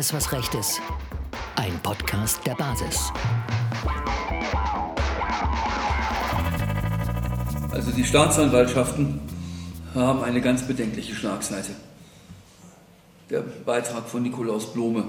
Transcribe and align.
Alles, 0.00 0.14
was 0.14 0.32
recht 0.32 0.54
ist. 0.54 0.80
Ein 1.56 1.78
Podcast 1.82 2.40
der 2.46 2.54
Basis. 2.54 3.12
Also 7.70 7.90
die 7.90 8.04
Staatsanwaltschaften 8.06 9.20
haben 9.94 10.24
eine 10.24 10.40
ganz 10.40 10.62
bedenkliche 10.62 11.14
Schlagseite. 11.14 11.72
Der 13.28 13.40
Beitrag 13.42 14.08
von 14.08 14.22
Nikolaus 14.22 14.72
Blome 14.72 15.04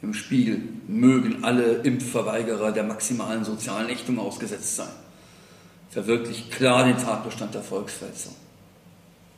im 0.00 0.14
Spiegel 0.14 0.62
mögen 0.86 1.42
alle 1.42 1.78
Impfverweigerer 1.78 2.70
der 2.70 2.84
maximalen 2.84 3.44
sozialen 3.44 3.88
Ächtung 3.88 4.20
ausgesetzt 4.20 4.76
sein. 4.76 4.94
Verwirklicht 5.90 6.52
klar 6.52 6.84
den 6.84 6.98
Tatbestand 6.98 7.52
der 7.52 7.64
Volksverhetzung. 7.64 8.36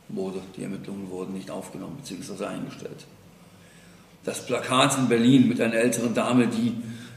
Wurde, 0.09 0.39
die 0.55 0.61
Ermittlungen 0.61 1.09
wurden 1.09 1.33
nicht 1.33 1.49
aufgenommen 1.49 1.97
bzw. 1.97 2.45
eingestellt. 2.45 3.07
Das 4.27 4.45
Plakat 4.45 4.97
in 4.97 5.07
Berlin 5.07 5.47
mit 5.47 5.61
einer 5.61 5.75
älteren 5.75 6.13
Dame, 6.13 6.47
die 6.47 6.73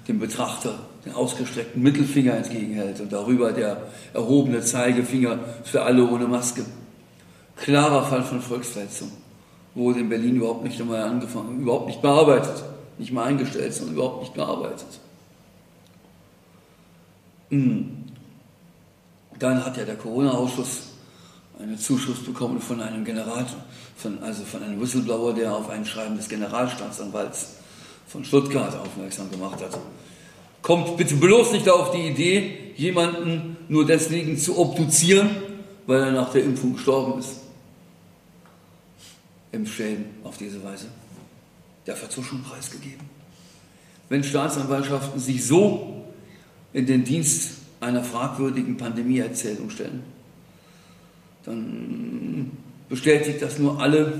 dem 0.06 0.20
Betrachter 0.20 0.78
den 1.04 1.12
ausgestreckten 1.12 1.82
Mittelfinger 1.82 2.34
entgegenhält 2.34 3.00
und 3.00 3.12
darüber 3.12 3.50
der 3.50 3.82
erhobene 4.14 4.60
Zeigefinger 4.60 5.40
für 5.64 5.82
alle 5.82 6.08
ohne 6.08 6.28
Maske. 6.28 6.64
Klarer 7.56 8.04
Fall 8.04 8.22
von 8.22 8.40
Volksverhetzung. 8.40 9.10
Wurde 9.74 9.98
in 9.98 10.08
Berlin 10.08 10.36
überhaupt 10.36 10.62
nicht 10.62 10.80
einmal 10.80 11.02
angefangen, 11.02 11.60
überhaupt 11.60 11.88
nicht 11.88 12.00
bearbeitet 12.00 12.62
nicht 13.00 13.12
mal 13.12 13.24
eingestellt, 13.24 13.74
sondern 13.74 13.96
überhaupt 13.96 14.20
nicht 14.20 14.34
gearbeitet. 14.34 14.86
Hm. 17.48 18.04
Dann 19.38 19.64
hat 19.64 19.76
ja 19.78 19.84
der 19.84 19.96
Corona-Ausschuss 19.96 20.89
einen 21.60 21.78
Zuschuss 21.78 22.20
bekommen 22.20 22.60
von 22.60 22.80
einem 22.80 23.04
General, 23.04 23.46
von, 23.96 24.22
also 24.22 24.44
von 24.44 24.62
einem 24.62 24.80
Whistleblower, 24.80 25.34
der 25.34 25.54
auf 25.54 25.68
ein 25.68 25.84
Schreiben 25.84 26.16
des 26.16 26.28
Generalstaatsanwalts 26.28 27.56
von 28.06 28.24
Stuttgart 28.24 28.74
aufmerksam 28.74 29.30
gemacht 29.30 29.60
hat. 29.60 29.78
Kommt 30.62 30.96
bitte 30.96 31.14
bloß 31.14 31.52
nicht 31.52 31.68
auf 31.68 31.90
die 31.90 32.08
Idee, 32.08 32.72
jemanden 32.76 33.56
nur 33.68 33.86
deswegen 33.86 34.36
zu 34.36 34.58
obduzieren, 34.58 35.30
weil 35.86 36.02
er 36.02 36.12
nach 36.12 36.32
der 36.32 36.44
Impfung 36.44 36.74
gestorben 36.74 37.20
ist. 37.20 37.40
Impfschäden 39.52 40.06
auf 40.24 40.36
diese 40.38 40.62
Weise 40.62 40.86
der 41.86 41.96
Vertuschung 41.96 42.42
preisgegeben. 42.42 43.08
Wenn 44.08 44.22
Staatsanwaltschaften 44.22 45.20
sich 45.20 45.44
so 45.44 46.04
in 46.72 46.86
den 46.86 47.04
Dienst 47.04 47.58
einer 47.80 48.04
fragwürdigen 48.04 48.76
Pandemieerzählung 48.76 49.70
stellen, 49.70 50.02
dann 51.44 52.50
bestätigt 52.88 53.40
das 53.40 53.58
nur 53.58 53.80
alle 53.80 54.12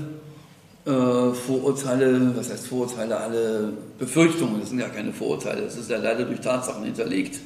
äh, 0.85 1.33
Vorurteile, 1.33 2.35
was 2.35 2.49
heißt 2.49 2.67
Vorurteile, 2.67 3.17
alle 3.17 3.73
Befürchtungen, 3.99 4.59
das 4.59 4.69
sind 4.69 4.79
ja 4.79 4.89
keine 4.89 5.13
Vorurteile, 5.13 5.61
das 5.61 5.77
ist 5.77 5.89
ja 5.89 5.97
leider 5.97 6.25
durch 6.25 6.39
Tatsachen 6.39 6.83
hinterlegt, 6.83 7.39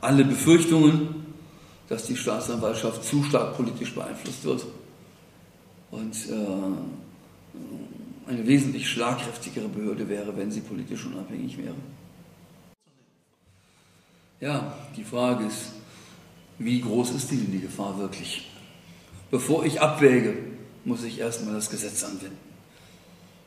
alle 0.00 0.24
Befürchtungen, 0.24 1.26
dass 1.88 2.04
die 2.04 2.16
Staatsanwaltschaft 2.16 3.04
zu 3.04 3.22
stark 3.24 3.56
politisch 3.56 3.94
beeinflusst 3.94 4.44
wird 4.44 4.66
und 5.90 6.14
äh, 6.28 8.30
eine 8.30 8.46
wesentlich 8.46 8.88
schlagkräftigere 8.88 9.68
Behörde 9.68 10.08
wäre, 10.08 10.36
wenn 10.36 10.50
sie 10.50 10.60
politisch 10.60 11.06
unabhängig 11.06 11.58
wäre. 11.58 11.74
Ja, 14.40 14.72
die 14.96 15.04
Frage 15.04 15.46
ist, 15.46 15.72
wie 16.58 16.80
groß 16.80 17.12
ist 17.12 17.30
denn 17.30 17.50
die 17.50 17.60
Gefahr 17.60 17.98
wirklich? 17.98 18.48
Bevor 19.30 19.64
ich 19.64 19.80
abwäge, 19.80 20.34
muss 20.84 21.04
ich 21.04 21.18
erstmal 21.18 21.54
das 21.54 21.70
Gesetz 21.70 22.02
anwenden. 22.02 22.38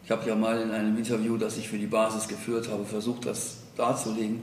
Ich 0.05 0.11
habe 0.11 0.27
ja 0.27 0.35
mal 0.35 0.61
in 0.61 0.71
einem 0.71 0.97
Interview, 0.97 1.37
das 1.37 1.57
ich 1.57 1.67
für 1.67 1.77
die 1.77 1.87
Basis 1.87 2.27
geführt 2.27 2.69
habe, 2.69 2.85
versucht, 2.85 3.25
das 3.25 3.57
darzulegen. 3.75 4.41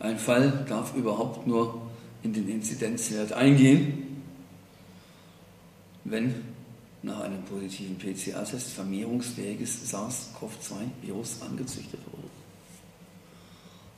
Ein 0.00 0.18
Fall 0.18 0.64
darf 0.68 0.94
überhaupt 0.94 1.46
nur 1.46 1.90
in 2.22 2.32
den 2.32 2.48
Inzidenzwert 2.48 3.32
eingehen, 3.32 4.22
wenn 6.04 6.34
nach 7.02 7.20
einem 7.20 7.42
positiven 7.44 7.98
PCR-Test 7.98 8.72
vermehrungsfähiges 8.72 9.90
SARS-CoV-2-Virus 9.92 11.42
angezüchtet 11.42 12.00
wurde. 12.10 12.28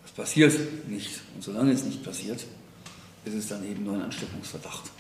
Das 0.03 0.13
passiert 0.13 0.89
nicht. 0.89 1.21
Und 1.35 1.43
solange 1.43 1.71
es 1.73 1.85
nicht 1.85 2.03
passiert, 2.05 2.45
ist 3.25 3.35
es 3.35 3.49
dann 3.49 3.65
eben 3.65 3.85
nur 3.85 3.95
ein 3.95 4.03
Ansteckungsverdacht. 4.03 4.91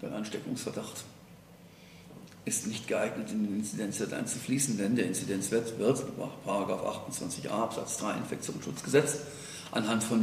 So, 0.00 0.06
der 0.06 0.16
Ansteckungsverdacht 0.16 1.04
ist 2.44 2.66
nicht 2.66 2.88
geeignet, 2.88 3.30
in 3.30 3.44
den 3.44 3.56
Inzidenzwert 3.58 4.12
einzufließen, 4.12 4.76
denn 4.76 4.96
der 4.96 5.06
Inzidenzwert 5.06 5.78
wird 5.78 6.04
nach 6.18 6.30
28a 6.46 7.50
Absatz 7.50 7.98
3 7.98 8.16
Infektionsschutzgesetz 8.18 9.18
anhand 9.70 10.02
von 10.02 10.20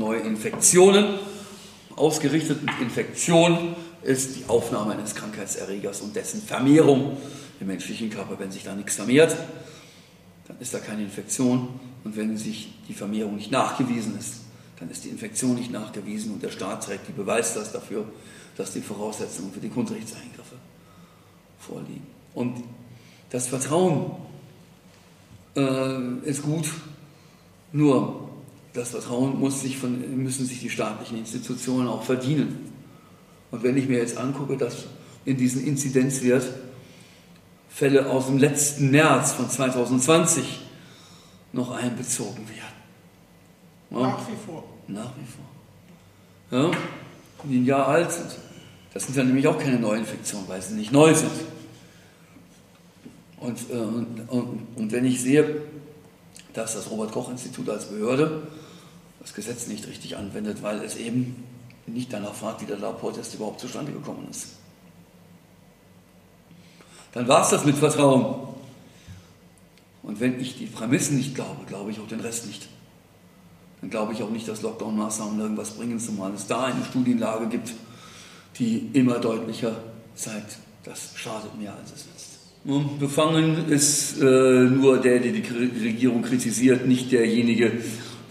ausgerichteten 1.95 2.69
Infektionen 2.81 3.75
ist 4.03 4.37
die 4.37 4.45
Aufnahme 4.47 4.93
eines 4.93 5.15
Krankheitserregers 5.15 6.01
und 6.01 6.15
dessen 6.15 6.41
Vermehrung 6.41 7.17
im 7.59 7.67
menschlichen 7.67 8.09
Körper. 8.09 8.39
Wenn 8.39 8.51
sich 8.51 8.63
da 8.63 8.75
nichts 8.75 8.95
vermehrt, 8.95 9.35
dann 10.47 10.57
ist 10.59 10.73
da 10.73 10.79
keine 10.79 11.03
Infektion. 11.03 11.67
Und 12.03 12.15
wenn 12.15 12.37
sich 12.37 12.73
die 12.87 12.93
Vermehrung 12.93 13.35
nicht 13.35 13.51
nachgewiesen 13.51 14.17
ist, 14.17 14.41
dann 14.79 14.89
ist 14.89 15.03
die 15.03 15.09
Infektion 15.09 15.55
nicht 15.55 15.71
nachgewiesen 15.71 16.33
und 16.33 16.43
der 16.43 16.51
Staat 16.51 16.85
trägt 16.85 17.07
die 17.07 17.11
Beweislast 17.11 17.75
dafür, 17.75 18.05
dass 18.55 18.71
die 18.73 18.81
Voraussetzungen 18.81 19.51
für 19.51 19.59
die 19.59 19.69
Grundrechtseingriffe 19.69 20.55
vorliegen. 21.59 22.07
Und 22.33 22.63
das 23.29 23.47
Vertrauen 23.47 24.11
äh, 25.55 26.29
ist 26.29 26.43
gut, 26.43 26.65
nur 27.71 28.29
das 28.73 28.91
Vertrauen 28.91 29.39
muss 29.39 29.61
sich 29.61 29.77
von, 29.77 30.23
müssen 30.23 30.45
sich 30.45 30.61
die 30.61 30.69
staatlichen 30.69 31.17
Institutionen 31.17 31.87
auch 31.87 32.03
verdienen. 32.03 32.71
Und 33.51 33.63
wenn 33.63 33.77
ich 33.77 33.87
mir 33.87 33.97
jetzt 33.97 34.17
angucke, 34.17 34.57
dass 34.57 34.85
in 35.25 35.37
diesen 35.37 35.65
Inzidenzwert 35.65 36.45
Fälle 37.69 38.09
aus 38.09 38.27
dem 38.27 38.37
letzten 38.37 38.91
März 38.91 39.33
von 39.33 39.49
2020 39.49 40.59
noch 41.53 41.71
einbezogen 41.71 42.47
werden. 42.49 42.78
Ja? 43.91 43.99
Nach 43.99 44.27
wie 44.27 44.35
vor. 44.45 44.63
Nach 44.87 45.11
wie 45.17 45.25
vor. 45.25 46.59
Ja? 46.59 46.71
Die 47.43 47.57
ein 47.57 47.65
Jahr 47.65 47.87
alt 47.87 48.11
sind. 48.11 48.35
Das 48.93 49.05
sind 49.05 49.17
dann 49.17 49.27
nämlich 49.27 49.47
auch 49.47 49.57
keine 49.57 49.79
Neuinfektionen, 49.79 50.47
weil 50.47 50.61
sie 50.61 50.73
nicht 50.75 50.91
neu 50.91 51.13
sind. 51.13 51.31
Und, 53.39 53.57
äh, 53.69 53.73
und, 53.73 54.29
und, 54.29 54.67
und 54.75 54.91
wenn 54.91 55.05
ich 55.05 55.21
sehe, 55.21 55.61
dass 56.53 56.73
das 56.73 56.89
Robert-Koch-Institut 56.89 57.69
als 57.69 57.85
Behörde 57.85 58.47
das 59.19 59.33
Gesetz 59.33 59.67
nicht 59.67 59.87
richtig 59.87 60.17
anwendet, 60.17 60.63
weil 60.63 60.81
es 60.83 60.97
eben 60.97 61.43
nicht 61.85 62.11
danach 62.11 62.33
fragt, 62.33 62.61
wie 62.61 62.65
der 62.65 62.77
Laportest 62.77 63.35
überhaupt 63.35 63.59
zustande 63.59 63.91
gekommen 63.91 64.27
ist. 64.29 64.49
Dann 67.11 67.27
war 67.27 67.43
es 67.43 67.49
das 67.49 67.65
mit 67.65 67.77
Vertrauen. 67.77 68.47
Und 70.03 70.19
wenn 70.19 70.39
ich 70.39 70.57
die 70.57 70.65
Prämissen 70.65 71.17
nicht 71.17 71.35
glaube, 71.35 71.65
glaube 71.65 71.91
ich 71.91 71.99
auch 71.99 72.07
den 72.07 72.19
Rest 72.19 72.47
nicht. 72.47 72.67
Dann 73.81 73.89
glaube 73.89 74.13
ich 74.13 74.21
auch 74.23 74.29
nicht, 74.29 74.47
dass 74.47 74.61
Lockdown-Maßnahmen 74.61 75.39
irgendwas 75.39 75.71
bringen, 75.71 75.99
zumal 75.99 76.33
es 76.33 76.47
da 76.47 76.65
eine 76.65 76.83
Studienlage 76.85 77.47
gibt, 77.47 77.73
die 78.57 78.89
immer 78.93 79.19
deutlicher 79.19 79.75
zeigt, 80.15 80.57
das 80.83 81.11
schadet 81.15 81.57
mehr, 81.57 81.73
als 81.73 81.91
es 81.93 82.05
nützt. 82.05 82.99
Befangen 82.99 83.69
ist 83.69 84.19
äh, 84.19 84.23
nur 84.23 84.97
der, 84.97 85.19
der 85.19 85.31
die 85.31 85.43
Regierung 85.81 86.21
kritisiert, 86.21 86.87
nicht 86.87 87.11
derjenige, 87.11 87.71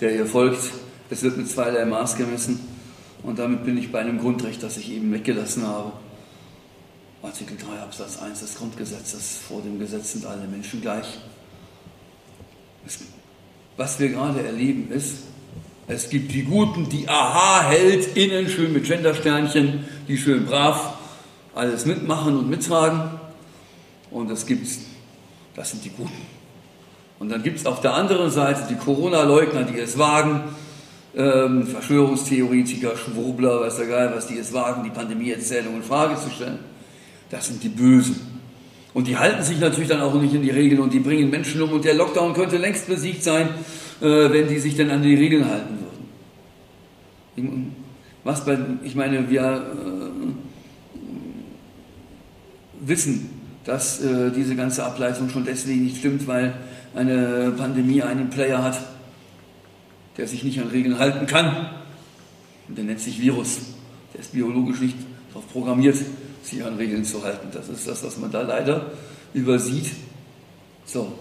der 0.00 0.14
ihr 0.14 0.26
folgt. 0.26 0.70
Es 1.08 1.22
wird 1.22 1.38
mit 1.38 1.48
zweierlei 1.48 1.86
Maß 1.86 2.16
gemessen. 2.16 2.60
Und 3.22 3.38
damit 3.38 3.64
bin 3.64 3.78
ich 3.78 3.90
bei 3.90 4.00
einem 4.00 4.18
Grundrecht, 4.18 4.62
das 4.62 4.76
ich 4.76 4.92
eben 4.92 5.12
weggelassen 5.12 5.66
habe. 5.66 5.92
Artikel 7.22 7.56
3 7.56 7.80
Absatz 7.80 8.20
1 8.20 8.40
des 8.40 8.54
Grundgesetzes. 8.56 9.38
Vor 9.48 9.62
dem 9.62 9.78
Gesetz 9.78 10.12
sind 10.12 10.26
alle 10.26 10.46
Menschen 10.46 10.82
gleich. 10.82 11.18
Was 13.76 13.98
wir 13.98 14.10
gerade 14.10 14.42
erleben 14.42 14.90
ist, 14.92 15.24
es 15.88 16.10
gibt 16.10 16.32
die 16.32 16.42
Guten, 16.42 16.88
die 16.90 17.08
Aha-HeldInnen, 17.08 18.48
schön 18.48 18.74
mit 18.74 18.84
Gendersternchen, 18.84 19.84
die 20.06 20.18
schön 20.18 20.44
brav 20.44 20.98
alles 21.54 21.86
mitmachen 21.86 22.36
und 22.38 22.50
mittragen. 22.50 23.10
Und 24.10 24.30
es 24.30 24.46
gibt, 24.46 24.68
das 25.56 25.70
sind 25.70 25.84
die 25.84 25.90
Guten. 25.90 26.26
Und 27.18 27.30
dann 27.30 27.42
gibt 27.42 27.58
es 27.58 27.66
auf 27.66 27.80
der 27.80 27.94
anderen 27.94 28.30
Seite 28.30 28.66
die 28.68 28.76
Corona-Leugner, 28.76 29.64
die 29.64 29.78
es 29.78 29.98
wagen, 29.98 30.42
ähm, 31.16 31.66
Verschwörungstheoretiker, 31.66 32.96
Schwurbler, 32.96 33.62
weiß 33.62 33.78
der 33.78 33.86
Geil, 33.86 34.12
was 34.14 34.26
die 34.26 34.38
es 34.38 34.52
wagen, 34.52 34.84
die 34.84 34.90
Pandemieerzählung 34.90 35.76
in 35.76 35.82
Frage 35.82 36.16
zu 36.16 36.30
stellen. 36.30 36.58
Das 37.30 37.46
sind 37.46 37.62
die 37.62 37.70
Bösen. 37.70 38.20
Und 38.94 39.06
die 39.06 39.16
halten 39.16 39.42
sich 39.42 39.60
natürlich 39.60 39.88
dann 39.88 40.00
auch 40.00 40.14
nicht 40.14 40.34
in 40.34 40.42
die 40.42 40.50
Regeln 40.50 40.80
und 40.80 40.92
die 40.92 41.00
bringen 41.00 41.30
Menschen 41.30 41.60
um. 41.62 41.72
Und 41.72 41.84
der 41.84 41.94
Lockdown 41.94 42.34
könnte 42.34 42.56
längst 42.56 42.88
besiegt 42.88 43.22
sein, 43.22 43.48
äh, 44.00 44.04
wenn 44.04 44.48
die 44.48 44.58
sich 44.58 44.76
denn 44.76 44.90
an 44.90 45.02
die 45.02 45.14
Regeln 45.14 45.48
halten 45.48 45.78
würden. 47.36 47.76
Was 48.24 48.44
bei, 48.44 48.58
ich 48.82 48.94
meine, 48.94 49.30
wir 49.30 49.42
äh, 49.42 50.98
wissen, 52.80 53.30
dass 53.64 54.02
äh, 54.02 54.30
diese 54.32 54.56
ganze 54.56 54.84
Ableitung 54.84 55.28
schon 55.28 55.44
deswegen 55.44 55.84
nicht 55.84 55.98
stimmt, 55.98 56.26
weil 56.26 56.54
eine 56.94 57.52
Pandemie 57.56 58.02
einen 58.02 58.30
Player 58.30 58.62
hat, 58.62 58.78
der 60.16 60.26
sich 60.26 60.42
nicht 60.42 60.60
an 60.60 60.68
Regeln 60.68 60.98
halten 60.98 61.26
kann. 61.26 61.70
Und 62.66 62.76
der 62.76 62.84
nennt 62.84 63.00
sich 63.00 63.20
Virus. 63.20 63.60
Der 64.12 64.20
ist 64.20 64.32
biologisch 64.32 64.80
nicht 64.80 64.96
darauf 65.28 65.48
programmiert, 65.52 65.96
sich 66.42 66.64
an 66.64 66.76
Regeln 66.76 67.04
zu 67.04 67.22
halten. 67.22 67.48
Das 67.52 67.68
ist 67.68 67.86
das, 67.86 68.04
was 68.04 68.16
man 68.18 68.30
da 68.30 68.42
leider 68.42 68.90
übersieht. 69.34 69.92
So. 70.84 71.12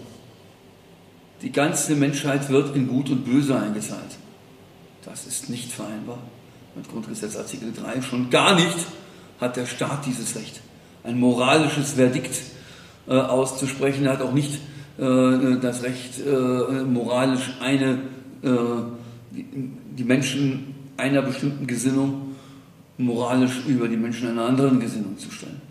Die 1.42 1.52
ganze 1.52 1.94
Menschheit 1.94 2.48
wird 2.48 2.74
in 2.74 2.88
Gut 2.88 3.10
und 3.10 3.24
Böse 3.24 3.58
eingeteilt. 3.58 4.18
Das 5.04 5.26
ist 5.26 5.48
nicht 5.48 5.72
vereinbar 5.72 6.18
mit 6.74 6.90
Grundgesetz 6.90 7.36
Artikel 7.36 7.72
3. 7.72 8.02
Schon 8.02 8.30
gar 8.30 8.54
nicht 8.54 8.76
hat 9.40 9.56
der 9.56 9.66
Staat 9.66 10.04
dieses 10.06 10.34
Recht, 10.34 10.60
ein 11.04 11.18
moralisches 11.18 11.92
Verdikt 11.92 12.40
äh, 13.06 13.12
auszusprechen. 13.12 14.04
Er 14.04 14.14
hat 14.14 14.22
auch 14.22 14.32
nicht 14.32 14.54
äh, 14.98 15.58
das 15.60 15.82
Recht, 15.84 16.18
äh, 16.26 16.82
moralisch 16.82 17.56
eine, 17.60 18.00
äh, 18.42 18.48
die, 19.30 19.46
die 19.96 20.04
Menschen 20.04 20.74
einer 20.96 21.22
bestimmten 21.22 21.66
Gesinnung 21.66 22.27
moralisch 22.98 23.64
über 23.66 23.88
die 23.88 23.96
Menschen 23.96 24.28
einer 24.28 24.44
anderen 24.44 24.80
Gesinnung 24.80 25.16
zu 25.16 25.30
stellen. 25.30 25.62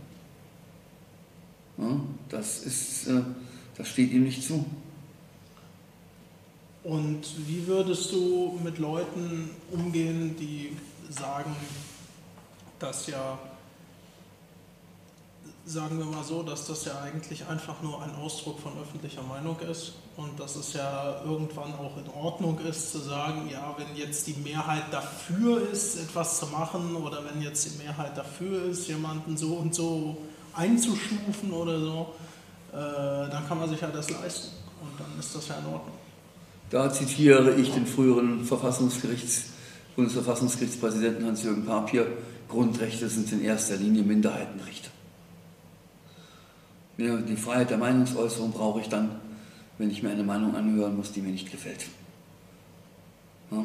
Ja, 1.77 2.00
das, 2.29 2.63
ist, 2.63 3.07
äh, 3.07 3.21
das 3.77 3.88
steht 3.88 4.12
ihm 4.12 4.24
nicht 4.24 4.44
zu. 4.44 4.65
Und 6.83 7.21
wie 7.45 7.68
würdest 7.68 8.13
du 8.13 8.57
mit 8.63 8.79
Leuten 8.79 9.50
umgehen, 9.71 10.35
die 10.39 10.71
sagen, 11.09 11.53
dass 12.79 13.07
ja, 13.07 13.38
sagen 15.67 15.97
wir 15.97 16.05
mal 16.05 16.23
so, 16.23 16.43
dass 16.43 16.65
das 16.65 16.85
ja 16.85 16.93
eigentlich 17.01 17.45
einfach 17.45 17.81
nur 17.81 18.01
ein 18.01 18.15
Ausdruck 18.15 18.57
von 18.59 18.71
öffentlicher 18.81 19.21
Meinung 19.23 19.59
ist 19.69 19.93
und 20.15 20.39
dass 20.39 20.55
es 20.55 20.71
ja 20.71 21.21
irgendwann 21.25 21.73
auch 21.73 21.97
in 21.97 22.09
Ordnung 22.09 22.57
ist 22.59 22.93
zu 22.93 22.99
sagen, 22.99 23.49
ja, 23.51 23.75
wenn 23.77 23.97
jetzt 23.97 24.27
die 24.27 24.35
Mehrheit 24.35 24.85
dafür 24.91 25.69
ist, 25.69 25.99
etwas 25.99 26.39
zu 26.39 26.47
machen 26.47 26.95
oder 26.95 27.21
wenn 27.25 27.41
jetzt 27.41 27.65
die 27.65 27.83
Mehrheit 27.83 28.17
dafür 28.17 28.63
ist, 28.63 28.87
jemanden 28.87 29.35
so 29.35 29.55
und 29.55 29.75
so 29.75 30.15
einzustufen 30.53 31.51
oder 31.51 31.79
so, 31.79 32.13
äh, 32.71 33.29
dann 33.29 33.45
kann 33.49 33.59
man 33.59 33.69
sich 33.69 33.81
ja 33.81 33.89
das 33.89 34.09
leisten 34.09 34.55
und 34.81 34.97
dann 34.97 35.19
ist 35.19 35.35
das 35.35 35.49
ja 35.49 35.55
in 35.55 35.65
Ordnung. 35.65 35.95
Da 36.69 36.91
zitiere 36.93 37.55
ich 37.55 37.73
den 37.73 37.85
früheren 37.85 38.45
Verfassungsgerichts, 38.45 39.47
Bundesverfassungsgerichtspräsidenten 39.97 41.25
Hans-Jürgen 41.25 41.65
Papier. 41.65 42.07
Grundrechte 42.47 43.09
sind 43.09 43.29
in 43.33 43.43
erster 43.43 43.75
Linie 43.75 44.03
Minderheitenrechte. 44.03 44.96
Die 46.97 47.35
Freiheit 47.35 47.69
der 47.69 47.77
Meinungsäußerung 47.77 48.51
brauche 48.51 48.81
ich 48.81 48.89
dann, 48.89 49.19
wenn 49.77 49.91
ich 49.91 50.01
mir 50.01 50.09
eine 50.09 50.23
Meinung 50.23 50.55
anhören 50.55 50.97
muss, 50.97 51.11
die 51.11 51.21
mir 51.21 51.31
nicht 51.31 51.51
gefällt. 51.51 51.85
Ja? 53.51 53.63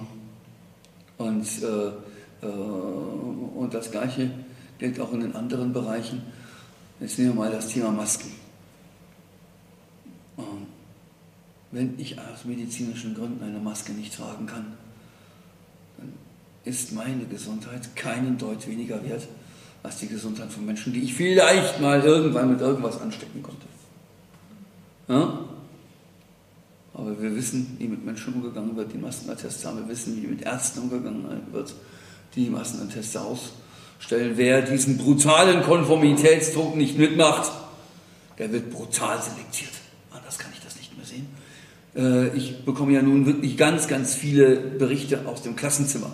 Und, 1.16 1.46
äh, 1.62 2.46
äh, 2.46 2.46
und 2.46 3.72
das 3.72 3.90
Gleiche 3.90 4.30
gilt 4.78 5.00
auch 5.00 5.12
in 5.12 5.20
den 5.20 5.34
anderen 5.34 5.72
Bereichen. 5.72 6.22
Jetzt 7.00 7.18
nehmen 7.18 7.30
wir 7.30 7.44
mal 7.44 7.50
das 7.50 7.68
Thema 7.68 7.90
Masken. 7.90 8.32
Ähm, 10.36 10.66
wenn 11.70 11.98
ich 11.98 12.18
aus 12.18 12.44
medizinischen 12.44 13.14
Gründen 13.14 13.42
eine 13.42 13.60
Maske 13.60 13.92
nicht 13.92 14.14
tragen 14.14 14.46
kann, 14.46 14.74
dann 15.96 16.12
ist 16.64 16.92
meine 16.92 17.24
Gesundheit 17.24 17.96
keinen 17.96 18.36
Deut 18.36 18.66
weniger 18.68 19.02
wert 19.02 19.26
als 19.82 19.98
die 19.98 20.08
Gesundheit 20.08 20.50
von 20.52 20.64
Menschen, 20.64 20.92
die 20.92 21.02
ich 21.02 21.14
vielleicht 21.14 21.80
mal 21.80 22.00
irgendwann 22.02 22.50
mit 22.50 22.60
irgendwas 22.60 23.00
anstecken 23.00 23.42
konnte. 23.42 23.66
Ja? 25.08 25.38
Aber 26.94 27.20
wir 27.20 27.34
wissen, 27.34 27.76
wie 27.78 27.88
mit 27.88 28.04
Menschen 28.04 28.34
umgegangen 28.34 28.76
wird, 28.76 28.92
die 28.92 28.98
Maskenattests 28.98 29.64
haben. 29.64 29.78
Wir 29.78 29.88
wissen, 29.88 30.22
wie 30.22 30.26
mit 30.26 30.42
Ärzten 30.42 30.80
umgegangen 30.80 31.24
wird, 31.50 31.74
die 32.36 32.50
Maskenattests 32.50 33.16
ausstellen. 33.16 34.32
Wer 34.36 34.62
diesen 34.62 34.98
brutalen 34.98 35.62
Konformitätsdruck 35.62 36.76
nicht 36.76 36.98
mitmacht, 36.98 37.50
der 38.38 38.52
wird 38.52 38.70
brutal 38.70 39.20
selektiert. 39.22 39.72
Anders 40.10 40.38
kann 40.38 40.50
ich 40.52 40.62
das 40.62 40.76
nicht 40.76 40.96
mehr 40.96 41.06
sehen. 41.06 41.26
Äh, 41.96 42.36
ich 42.36 42.64
bekomme 42.64 42.92
ja 42.92 43.02
nun 43.02 43.26
wirklich 43.26 43.56
ganz, 43.56 43.88
ganz 43.88 44.14
viele 44.14 44.56
Berichte 44.56 45.26
aus 45.26 45.42
dem 45.42 45.56
Klassenzimmer 45.56 46.12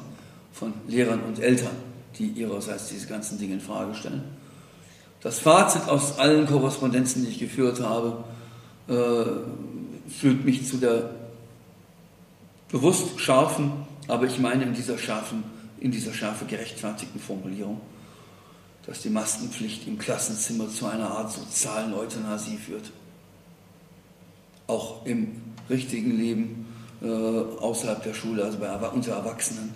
von 0.53 0.73
Lehrern 0.87 1.20
und 1.20 1.41
Eltern, 1.41 1.76
die 2.19 2.28
ihrerseits 2.28 2.88
diese 2.88 3.06
ganzen 3.06 3.38
Dinge 3.38 3.55
in 3.55 3.60
Frage 3.60 3.94
stellen. 3.94 4.25
Das 5.20 5.40
Fazit 5.40 5.88
aus 5.88 6.19
allen 6.19 6.46
Korrespondenzen, 6.46 7.25
die 7.25 7.31
ich 7.31 7.38
geführt 7.38 7.81
habe, 7.81 8.25
äh, 8.88 10.10
führt 10.10 10.44
mich 10.44 10.66
zu 10.66 10.76
der 10.76 11.10
bewusst 12.70 13.19
scharfen, 13.19 13.72
aber 14.06 14.26
ich 14.26 14.38
meine 14.38 14.64
in 14.64 14.75
dieser 14.75 14.99
scharfen, 14.99 15.43
in 15.81 15.90
dieser 15.90 16.12
Schärfe 16.12 16.44
gerechtfertigten 16.44 17.20
Formulierung, 17.20 17.81
dass 18.87 19.02
die 19.02 19.10
Maskenpflicht 19.10 19.87
im 19.87 19.99
Klassenzimmer 19.99 20.69
zu 20.69 20.87
einer 20.87 21.10
Art 21.10 21.32
sozialen 21.32 21.94
Euthanasie 21.94 22.56
führt. 22.56 22.90
Auch 24.66 25.05
im 25.06 25.43
richtigen 25.69 26.16
Leben 26.16 26.66
äh, 27.02 27.06
außerhalb 27.06 28.02
der 28.02 28.14
Schule, 28.14 28.44
also 28.44 28.58
bei, 28.58 28.70
unter 28.88 29.12
Erwachsenen. 29.12 29.75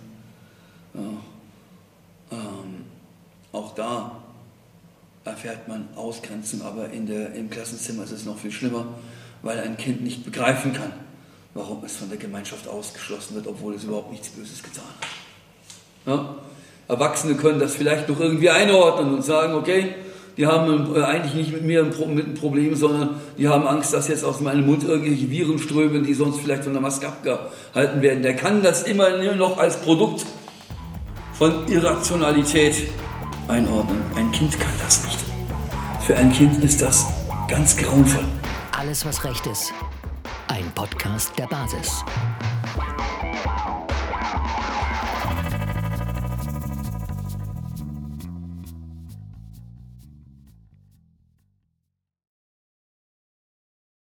Ja. 0.94 1.00
Ähm, 2.32 2.84
auch 3.52 3.75
da 3.75 4.17
erfährt 5.25 5.69
man 5.69 5.88
Ausgrenzung, 5.94 6.62
aber 6.62 6.90
in 6.90 7.06
der, 7.06 7.34
im 7.34 7.50
Klassenzimmer 7.50 8.05
ist 8.05 8.12
es 8.12 8.25
noch 8.25 8.38
viel 8.38 8.50
schlimmer, 8.50 8.87
weil 9.43 9.61
ein 9.61 9.76
Kind 9.76 10.02
nicht 10.02 10.25
begreifen 10.25 10.73
kann, 10.73 10.93
warum 11.55 11.84
es 11.84 11.96
von 11.96 12.08
der 12.08 12.19
Gemeinschaft 12.19 12.67
ausgeschlossen 12.67 13.34
wird, 13.34 13.46
obwohl 13.46 13.75
es 13.75 13.84
überhaupt 13.84 14.11
nichts 14.11 14.31
Böses 14.31 14.62
getan 14.62 14.84
hat. 14.84 15.08
Ja? 16.06 16.34
Erwachsene 16.88 17.37
können 17.37 17.61
das 17.61 17.76
vielleicht 17.76 18.08
noch 18.08 18.19
irgendwie 18.19 18.50
einordnen 18.50 19.14
und 19.14 19.23
sagen, 19.23 19.55
okay, 19.55 19.94
die 20.37 20.46
haben 20.46 20.96
äh, 20.96 21.02
eigentlich 21.02 21.34
nicht 21.34 21.52
mit 21.52 21.62
mir 21.62 21.84
ein, 21.84 22.34
Problem, 22.34 22.75
sondern 22.75 23.20
die 23.37 23.49
haben 23.49 23.67
Angst, 23.67 23.93
dass 23.93 24.08
jetzt 24.08 24.25
aus 24.25 24.40
meinem 24.40 24.67
Mund 24.67 24.82
irgendwelche 24.82 25.31
Viren 25.31 25.58
strömen, 25.58 26.05
die 26.05 26.14
sonst 26.14 26.40
vielleicht 26.40 26.64
von 26.64 26.73
der 26.73 26.82
Maske 26.82 27.06
abgehalten 27.06 28.00
werden. 28.00 28.23
Der 28.23 28.34
kann 28.34 28.62
das 28.62 28.82
immer 28.82 29.11
noch 29.34 29.58
als 29.58 29.76
Produkt 29.76 30.25
von 31.43 31.67
Irrationalität 31.67 32.89
einordnen. 33.49 34.01
Ein 34.15 34.31
Kind 34.31 34.61
kann 34.61 34.70
das 34.79 35.05
nicht. 35.05 35.19
Für 36.06 36.17
ein 36.17 36.32
Kind 36.32 36.63
ist 36.63 36.81
das 36.81 37.05
ganz 37.49 37.77
grauenvoll. 37.77 38.25
Alles, 38.70 39.05
was 39.05 39.25
recht 39.25 39.44
ist. 39.49 39.72
Ein 40.46 40.70
Podcast 40.72 41.37
der 41.37 41.49
Basis. 41.49 42.05